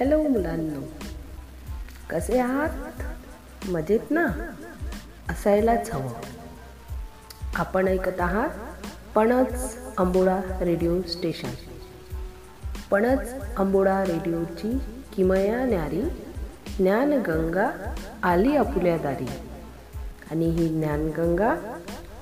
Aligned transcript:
Hello 0.00 0.22
मुलांनो. 0.22 0.80
कसे 2.10 2.38
आहात? 2.38 2.68
मजेत 3.68 4.00
ना? 4.10 4.26
असायलाच 5.28 5.90
हवं. 5.90 6.12
आपण 7.54 7.88
ऐकत 7.88 8.20
आहात 8.20 8.48
पणच 9.14 9.78
अंबोळा 9.98 10.40
रेडिओ 10.60 11.02
स्टेशन. 11.02 11.48
पणच 12.90 13.34
अंबोळा 13.56 14.04
रेडिओची 14.04 14.78
किमया 15.12 15.64
न्यारी 15.64 16.02
ज्ञानगंगा 16.78 17.94
आली 18.22 18.56
आपुल्या 18.56 18.96
दारी 18.96 19.30
आणि 20.30 20.50
ही 20.50 20.68
ज्ञानगंगा 20.68 21.78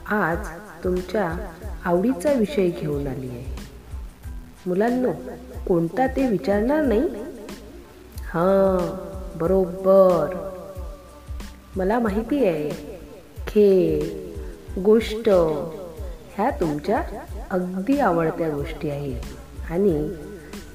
आज 0.07 0.39
तुमच्या 0.85 1.53
आवडीचा 1.85 2.33
विषय 2.33 2.69
घेऊन 2.69 3.07
आली 3.07 3.29
आहे. 3.29 3.57
मुलांनो 4.67 5.13
कोणता 5.69 6.07
ते 6.07 6.29
विचारणार 6.29 6.83
नाही? 6.83 7.36
हां 8.37 8.79
बरोबर. 9.39 10.51
मला 11.77 11.99
माहिती 11.99 12.47
आहे 12.47 12.71
खेळ 13.49 14.03
गोष्ट 14.81 15.29
ह्या 16.35 16.51
तुमच्या 16.51 17.03
अगदी 17.51 17.99
आवडत्या 17.99 18.51
गोष्टी 18.51 18.91
आहेत. 18.91 19.23
आणि 19.71 20.09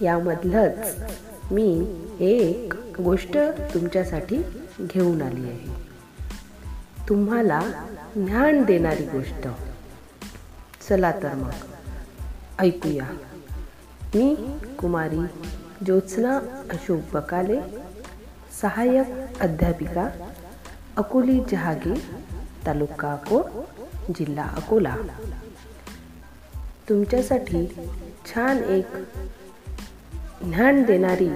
यामधलंच 0.02 1.04
मी 1.52 1.96
एक 2.20 2.74
गोष्ट 3.02 3.38
तुमच्यासाठी 3.74 4.38
घेऊन 4.82 5.22
आली 5.22 5.44
आहे. 5.44 5.84
तुम्हाला 7.10 7.62
ज्ञान 8.16 8.64
देणारी 8.64 9.04
गोष्ट. 9.04 9.48
चला 10.90 11.12
तर 11.12 11.34
मग 11.34 11.50
ऐकूया. 12.60 13.08
मी 14.16 14.36
कुमारी 14.80 15.20
ज्योत्स्ना 15.86 16.38
अशोक 16.70 17.00
बकाले 17.14 17.60
सहाय्यक 18.62 19.08
अध्यापिका 19.42 20.10
अकोली 20.98 21.40
जहागीर 21.52 21.98
तालुका 22.66 23.12
अकोट 23.12 23.46
जिल्हा 24.12 24.48
अकोला 24.48 24.96
तुमच्यासाठी 26.90 27.66
छान 28.26 28.58
एक 28.58 28.86
ज्ञान 30.44 30.84
देणारी 30.84 31.30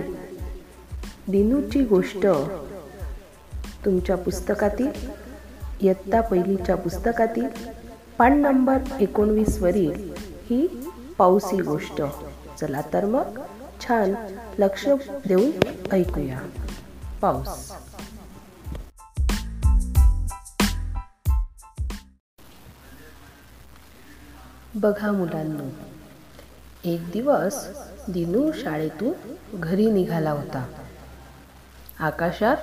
दिनूची 1.28 1.84
गोष्ट 1.84 2.28
तुमच्या 3.86 4.18
पुस्तकातील 4.18 4.92
इयत्ता 5.82 6.22
पहिलीच्या 6.22 6.76
पुस्तकातील 6.76 7.48
पान 8.18 8.42
नंबर 8.42 8.78
एकोणवीसवरील 9.00 10.14
ही 10.50 10.68
पाऊसी 11.18 11.62
गोष्ट. 11.62 12.02
चला 12.60 12.82
तर 12.94 13.06
मग 13.06 13.40
छान 13.88 14.14
लक्ष 14.60 14.88
देऊन 15.28 15.52
ऐकूया. 15.92 16.40
पाऊस. 17.22 17.72
बघा 24.76 25.12
मुलांनो 25.12 25.64
एक 26.84 27.12
दिवस 27.12 27.68
दिनू 28.08 28.52
शाळेतून 28.52 29.14
घरी 29.54 29.92
निघाला 29.92 30.32
होता. 30.32 30.68
आकाशात 32.00 32.58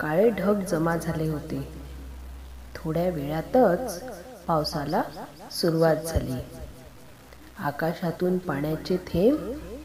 काळे 0.00 0.30
ढग 0.30 0.60
जमा 0.60 0.96
झाले 0.96 1.28
होते. 1.28 1.68
थोड्या 2.74 3.10
वेळातच 3.10 4.04
पावसाला 4.46 5.02
सुरुवात 5.52 5.96
झाली. 5.96 6.58
आकाशातून 7.58 8.38
पाण्याचे 8.38 8.96
थेंब 8.96 9.38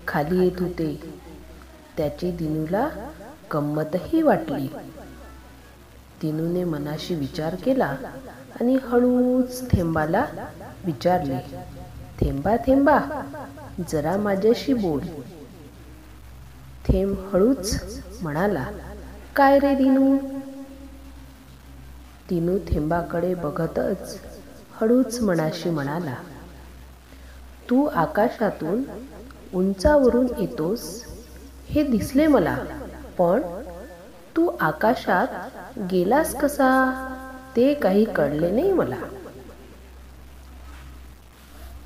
खाली 0.07 0.43
येत 0.43 0.59
होते. 0.59 1.13
त्याची 1.97 2.31
दिनूला 2.31 2.87
गंमतही 3.53 4.21
वाटली. 4.21 4.67
दिनूने 6.21 6.63
मनाशी 6.63 7.15
विचार 7.15 7.55
केला 7.55 7.95
आणि 8.61 8.77
हळूच 8.83 9.71
थेंबाला 9.71 10.25
विचारले 10.85 11.37
थेंबा 12.21 12.55
थेंबा 12.55 12.99
जरा 13.91 14.17
माझ्याशी 14.17 14.73
बोल. 14.73 15.01
थेंब 16.87 17.15
हळूच 17.33 17.81
म्हणाला 18.21 18.65
काय 19.35 19.59
रे 19.59 19.75
दिनू? 19.75 20.17
दिनू 22.29 22.57
थेंबाकडे 22.67 23.33
बघतच 23.33 24.19
हळूच 24.81 25.19
मनाशी 25.21 25.69
म्हणाला 25.69 26.15
तू 27.69 27.85
आकाशातून 27.85 28.83
उंचावरून 29.53 30.27
येतोस? 30.39 31.05
हे 31.69 31.83
दिसले 31.83 32.27
मला. 32.27 32.55
पण 33.17 33.41
तू 34.37 34.51
आकाशात 34.59 35.27
गेलास 35.91 36.35
कसा? 36.35 36.71
ते 37.55 37.73
काही 37.73 38.05
कळले 38.05 38.51
नाही 38.51 38.73
मला. 38.73 38.95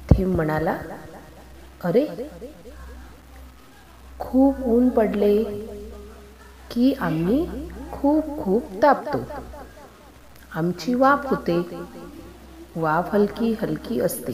थेंब 0.09 0.35
म्हणाला 0.35 0.77
अरे 1.83 2.29
खूप 4.19 4.55
ऊन 4.63 4.89
पडले 4.89 5.43
की 6.71 6.93
आम्ही 6.93 7.69
खूप 7.91 8.43
खूप 8.43 8.63
तापतो. 8.83 9.23
आमची 10.55 10.93
वाफ 10.93 11.25
होते. 11.27 11.85
वाफ 12.75 13.13
हलकी 13.13 13.55
हलकी 13.61 13.99
असते. 13.99 14.31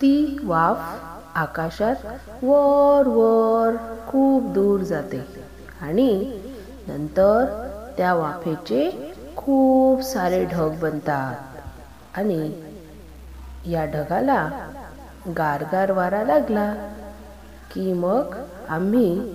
ती 0.00 0.38
वाफ 0.42 1.11
आकाशात 1.34 1.94
वर 2.42 3.06
वर 3.06 3.76
खूप 4.08 4.42
दूर 4.42 4.80
जाते. 4.80 5.26
आणि 5.80 6.40
नंतर 6.88 7.44
त्या 7.96 8.14
वाफेचे 8.14 9.12
खूप 9.36 10.00
सारे 10.00 10.44
ढग 10.44 10.74
बनतात. 10.82 11.34
आणि 12.14 12.52
या 13.66 13.84
ढगाला 13.84 14.68
गारगार 15.28 15.90
वारा 15.90 16.22
लागला 16.22 16.74
की 17.74 17.92
मग 17.92 18.34
आम्ही 18.68 19.34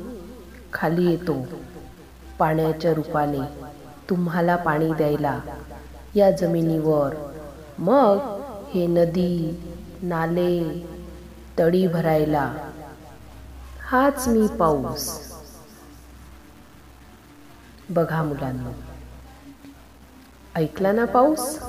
खाली 0.74 1.12
येतो. 1.12 1.46
पाण्याच्या 2.40 2.94
रूपाने 2.94 3.42
तुम्हाला 4.10 4.56
पाणी 4.56 4.94
द्यायला 4.94 5.40
या 6.16 6.32
जमिनीवर. 6.32 7.16
मग 7.80 8.18
हे 8.74 8.88
नदी 8.88 9.64
नाले 10.02 10.88
तळी 11.60 11.88
भरायला. 11.88 12.54
हाच 13.82 14.28
मी 14.28 14.48
पाऊस. 14.48 15.20
बघा 17.90 18.24
मुलांना. 18.24 18.72
ऐकला 20.56 20.92
ना 20.92 21.06
पाऊस? 21.06 21.60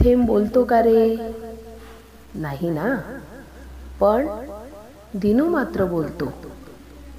थेंब 0.00 0.26
बोलतो 0.26 0.64
का 0.64 0.82
रे? 0.82 1.16
नाही 2.34 2.70
ना? 2.70 3.18
पण 4.00 4.26
दिनू 5.14 5.48
मात्र 5.48 5.84
बोलतो. 5.84 6.32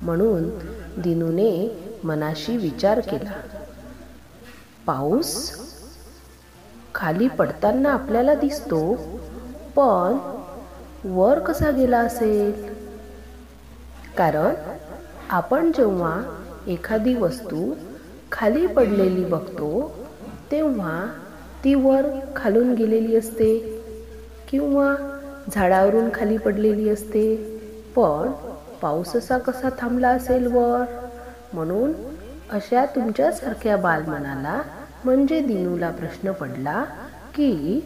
म्हणून 0.02 0.50
दिनूने 1.02 1.84
मनाशी 2.04 2.58
विचार 2.58 3.00
केला. 3.00 3.32
पाऊस? 4.86 5.52
खाली 6.96 7.28
पडताना 7.28 7.94
आपल्याला 7.94 8.34
दिसतो 8.34 8.96
पण 9.76 10.37
वर 11.06 11.40
कसा 11.40 11.72
गेला 11.72 12.00
असेल? 12.00 12.52
कारण 14.18 14.54
आपण 15.30 15.72
जेव्हा 15.72 16.22
एखादी 16.68 17.16
वस्तू 17.16 17.74
खाली 18.32 18.68
पडलेली 18.68 19.26
बघतो 19.26 19.70
तेव्हा 20.52 21.06
ती 21.64 21.74
वर 21.76 22.06
खालून 22.36 22.74
गेलेली 22.74 23.16
असते 23.16 23.82
किंवा 24.52 24.96
झाडावरून 25.56 26.10
खाली 26.14 26.38
पडलेली 26.38 26.90
असते. 26.90 27.36
पण 27.96 28.32
पाऊस 28.82 29.16
असा 29.16 29.38
कसा 29.38 29.70
थांबला 29.80 30.10
असेल 30.10 30.48
वर? 30.48 30.84
म्हणून 31.54 31.94
अशा 32.52 32.86
तुमच्यासारख्या 32.86 33.78
बालमनाला 33.78 34.62
म्हणजे 35.06 35.40
दिनूला 35.40 35.92
प्रश्न 35.92 36.32
पडला 36.32 36.84
की 37.36 37.80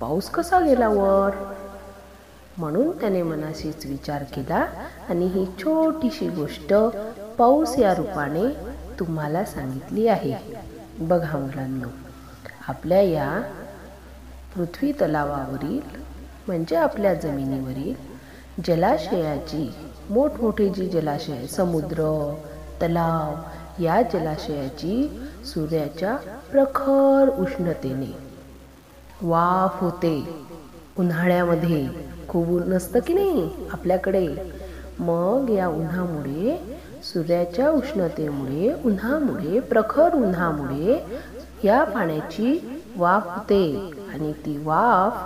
पाऊस 0.00 0.30
कसा 0.30 0.60
गेला 0.60 0.88
वर 0.88 1.30
म्हणून 2.58 2.90
त्याने 2.90 3.22
मनाशीच 3.22 3.86
विचार 3.86 4.22
केला 4.22 4.66
आणि 5.08 5.26
ही 5.26 5.44
छोटीशी 5.58 6.28
गोष्ट 6.28 6.74
पाऊस 7.38 7.78
या 7.78 7.94
रूपाने 7.94 8.48
तुम्हाला 8.98 9.44
सांगितली 9.44 10.06
आहे. 10.08 10.34
बघा 10.98 11.38
मुलांनो 11.38 11.88
आपल्या 12.68 13.00
या 13.00 13.40
पृथ्वी 14.56 14.92
तलावावरील 14.92 15.80
म्हणजे 16.46 16.76
आपल्या 16.76 17.14
जमिनीवरील 17.14 17.94
जलाशयाची 18.66 19.70
मोठमोठी 20.10 20.68
जी 20.68 20.88
जलाशय 20.88 21.46
समुद्र 21.46 22.04
तलाव 22.82 23.82
या 23.82 24.02
जलाशयाची 24.02 25.08
सूर्याच्या 25.44 26.16
प्रखर 26.50 27.28
उष्णतेने 27.38 28.29
वाफ 29.22 29.80
होते 29.80 30.14
उन्हाळ्यामध्ये 30.98 31.86
खूप 32.28 32.48
ऊन 32.48 32.62
नसतं 32.68 32.98
की 33.06 33.14
नाही 33.14 33.48
आपल्याकडे? 33.72 34.26
मग 34.98 35.50
या 35.50 35.68
उन्हामुळे 35.68 36.56
सूर्याच्या 37.02 37.70
उष्णतेमुळे 37.70 38.72
उन्हामुळे 38.84 39.60
प्रखर 39.60 40.14
उन्हामुळे 40.14 40.98
या 41.64 41.84
पाण्याची 41.84 42.58
वाफ 42.96 43.28
होते 43.28 43.92
आणि 44.12 44.32
ती 44.32 44.56
वाफ 44.64 45.22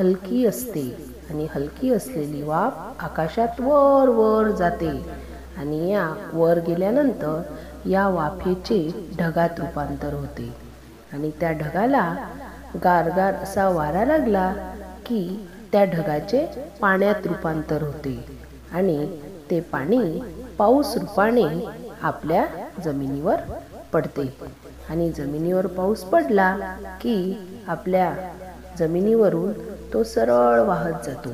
हलकी 0.00 0.46
असते 0.46 1.08
आणि 1.30 1.46
हलकी 1.54 1.92
असलेली 1.92 2.42
वाफ 2.42 3.02
आकाशात 3.02 3.60
वर 3.60 4.08
वर 4.08 4.50
जाते 4.50 4.90
आणि 5.58 5.90
या 5.90 6.08
वर 6.32 6.58
गेल्यानंतर 6.58 7.40
या 7.88 8.08
वाफेचे 8.08 9.08
ढगात 9.18 9.60
रूपांतर 9.60 10.14
होते 10.14 10.52
आणि 11.12 11.30
त्या 11.40 11.52
ढगाला 11.52 12.14
गारगार 12.84 13.34
असा 13.34 13.68
वारा 13.68 14.04
लागला 14.04 14.52
की 15.06 15.48
त्या 15.72 15.84
ढगाचे 15.84 16.46
पाण्यात 16.80 17.26
रूपांतर 17.26 17.82
होते 17.82 18.18
आणि 18.72 19.06
ते 19.50 19.60
पाणी 19.60 20.20
पाऊस 20.58 20.96
रूपाने 20.96 21.44
आपल्या 22.02 22.44
जमिनीवर 22.84 23.40
पडते. 23.92 24.22
आणि 24.90 25.10
जमिनीवर 25.10 25.66
पाऊस 25.66 26.02
पडला 26.04 26.56
की 27.00 27.16
आपल्या 27.68 28.12
जमिनीवरून 28.78 29.52
तो 29.92 30.02
सरळ 30.02 30.60
वाहत 30.60 31.04
जातो. 31.06 31.32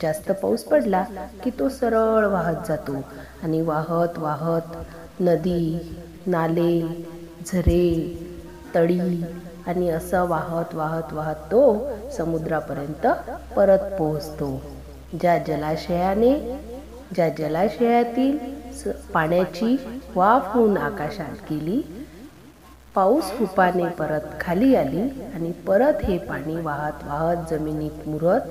जास्त 0.00 0.30
पाऊस 0.32 0.64
पडला 0.64 1.02
की 1.44 1.50
तो 1.58 1.68
सरळ 1.68 2.26
वाहत 2.26 2.68
जातो 2.68 3.00
आणि 3.42 3.60
वाहत 3.60 4.18
वाहत 4.18 5.20
नदी 5.20 5.78
नाले 6.26 6.80
झरे 7.46 7.88
तळी 8.74 9.24
आणि 9.66 9.88
असं 9.90 10.28
वाहत 10.28 10.74
वाहत 10.74 11.12
वाहत 11.12 11.50
तो 11.52 11.62
समुद्रापर्यंत 12.16 13.06
परत 13.56 13.92
पोहोचतो. 13.98 14.60
ज्या 15.20 15.38
जलाशयाने 15.38 16.32
ज्या 17.14 17.28
जलाशयातील 17.28 18.38
स 18.74 18.88
पाण्याची 19.14 19.76
वाफ 20.16 20.46
होऊन 20.54 20.76
आकाशात 20.76 21.50
गेली 21.50 21.80
पाऊस 22.94 23.30
रूपाने 23.40 23.86
परत 23.88 24.20
खाली 24.40 24.74
आली 24.76 25.00
आणि 25.34 25.52
परत 25.66 26.04
हे 26.04 26.18
पाणी 26.18 26.56
वाहत 26.60 27.04
वाहत 27.04 27.36
जमिनीत 27.50 28.08
मुरत 28.08 28.48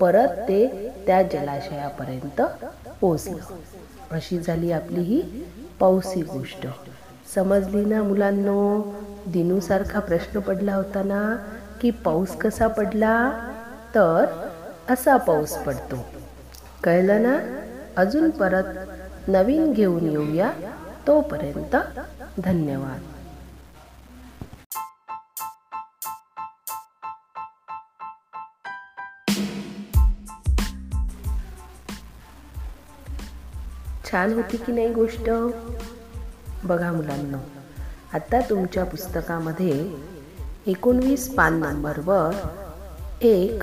परत 0.00 0.38
ते 0.48 0.66
त्या 1.06 1.22
जलाशयापर्यंत 1.22 2.42
पोचलं 3.00 3.54
अशी 4.10 4.38
झाली 4.38 4.72
आपली 4.72 5.00
ही 5.00 5.20
पाऊसी 5.80 6.22
गोष्ट. 6.22 6.66
समजली 7.34 7.84
ना 7.84 8.02
मुलांनो? 8.02 8.80
दिनूसारखा 9.26 10.00
प्रश्न 10.00 10.40
पडला 10.40 10.74
होता 10.74 11.02
ना 11.02 11.36
की 11.80 11.90
पाऊस 11.90 12.36
कसा 12.36 12.66
पडला? 12.68 13.30
तर 13.94 14.48
असा 14.90 15.16
पाऊस 15.16 15.56
पडतो. 15.56 16.04
कळलं 16.84 17.22
ना? 17.22 17.36
अजून 17.96 18.30
परत 18.30 18.64
नवीन 19.28 19.72
घेऊन 19.72 20.10
येऊया. 20.10 20.52
तोपर्यंत 21.06 21.76
धन्यवाद. 22.44 23.00
छान 34.10 34.32
होती 34.32 34.56
की 34.56 34.72
नाही 34.72 34.92
गोष्ट? 34.92 35.30
बघा 36.64 36.92
मुलांना. 36.92 37.53
आता 38.14 38.40
तुमच्या 38.40 38.84
पुस्तकामध्ये 38.84 39.94
एकोणवीस 40.66 41.34
पान 41.34 41.54
नंबरवर 41.54 42.34
एक 43.20 43.62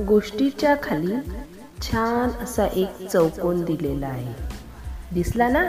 गोष्टीच्या 0.00 0.74
खाली 0.82 1.14
छान 1.82 2.44
असा 2.44 2.66
एक 2.66 3.08
चौकोन 3.08 3.64
दिलेला 3.64 4.06
आहे. 4.06 4.34
दिसला 5.14 5.48
ना? 5.48 5.64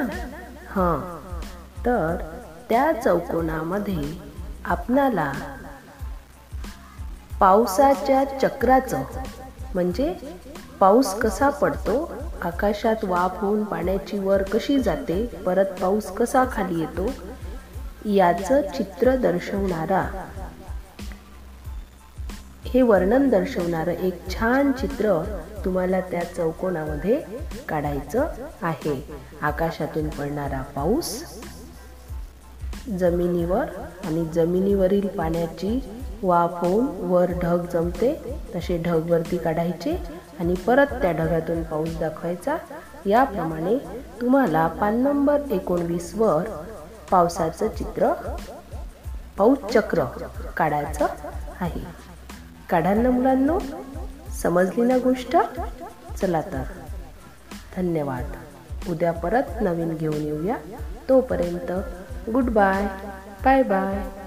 हां. 0.70 1.20
तर 1.86 2.16
त्या 2.70 2.92
चौकोनामध्ये 3.04 4.20
आपणाला 4.66 5.32
पावसाच्या 7.40 8.40
चक्राचं 8.40 9.04
म्हणजे 9.74 10.16
पाऊस 10.80 11.14
कसा 11.14 11.50
पडतो 11.50 12.14
आकाशात 12.42 13.04
वाफ 13.04 13.42
होऊन 13.42 13.64
पाण्याची 13.64 14.20
वर 14.20 14.44
कशी 14.44 14.80
जाते 14.80 15.26
परत 15.26 15.66
पाऊस 15.66 16.12
कसा 16.12 16.44
खाली 16.52 16.80
येतो 16.80 17.10
याचं 18.06 18.62
चित्र 18.62 19.16
दर्शवणारा. 19.16 20.26
हे 22.66 22.82
वर्णन 22.82 23.30
दर्शवणारं 23.30 23.92
एक 23.92 24.30
छान 24.30 24.72
चित्र 24.72 25.24
तुम्हाला 25.66 26.00
त्या 26.00 26.24
चौकोनामध्ये 26.24 27.22
काढायचं 27.70 28.28
आहे. 28.62 29.08
आकाशातून 29.42 30.10
पडणारा 30.10 30.62
पाऊस 30.62 31.24
जमिनीवर 33.00 33.66
आणि 34.06 34.26
जमिनीवरील 34.26 35.08
पाण्याची 35.08 35.84
वाफ 36.24 36.54
होऊन 36.54 36.86
वर 37.12 37.32
ढग 37.44 37.66
जमते 37.74 38.40
तसे 38.56 38.84
ढग 38.86 39.12
वरती 39.12 39.38
काढायचे 39.38 39.96
आणि 40.40 40.54
परत 40.54 40.88
त्या 40.88 41.12
ढगातून 41.12 41.64
पाऊस 41.64 42.00
दाखवायचा. 42.00 42.58
याप्रमाणे 43.06 43.78
तुम्हाला 44.22 44.68
पान 44.68 44.96
नंबर 44.96 45.42
एकोणवीसवर 45.52 46.44
पावसाचं 47.12 47.68
चित्र 47.68 48.14
पाऊस 49.38 49.58
चक्र 49.74 50.04
काढायचं 50.58 51.08
आहे. 51.62 51.86
काढाल 52.70 53.00
ना 53.00 53.10
मुलांनो 53.10 53.60
समजली 54.44 54.82
ना 54.82 54.98
गोष्ट? 54.98 55.38
चला 56.22 56.42
तर. 56.42 56.64
धन्यवाद. 57.78 58.32
उद्या 58.90 59.12
परत 59.12 59.44
नवीन 59.62 59.96
घेऊन 59.96 60.22
येऊया. 60.22 60.56
तोपर्यंत 61.10 61.72
गुड 62.30 62.44
बाय. 62.44 62.88
Bye 63.46 63.64
bye. 63.64 64.21